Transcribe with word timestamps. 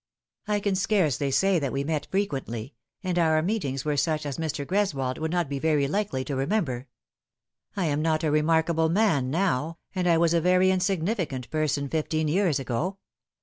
"I 0.47 0.59
can 0.59 0.73
scarcely 0.73 1.29
say 1.29 1.59
that 1.59 1.71
we 1.71 1.83
met 1.83 2.07
frequently, 2.09 2.73
and 3.03 3.19
our 3.19 3.39
meet 3.43 3.63
ings 3.65 3.85
were 3.85 3.95
such 3.97 4.25
as 4.25 4.39
Mr. 4.39 4.65
Greswold 4.65 5.19
would 5.19 5.29
not 5.29 5.47
be 5.47 5.59
very 5.59 5.87
likely 5.87 6.25
to 6.25 6.35
remember. 6.35 6.87
I 7.75 7.85
am 7.85 8.01
not 8.01 8.23
a 8.23 8.31
remarkable 8.31 8.89
man 8.89 9.29
now, 9.29 9.77
and 9.93 10.07
I 10.07 10.17
was 10.17 10.33
a 10.33 10.41
very 10.41 10.71
insignificant 10.71 11.51
person 11.51 11.87
fifteen 11.87 12.27
years 12.27 12.59
ago. 12.59 12.97